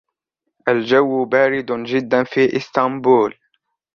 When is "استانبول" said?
2.57-3.31